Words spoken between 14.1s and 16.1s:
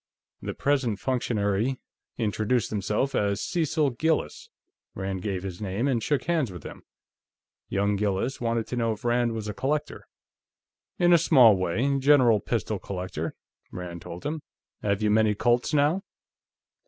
him. "Have you many Colts, now?"